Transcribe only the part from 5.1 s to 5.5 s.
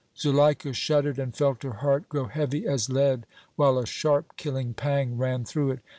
ran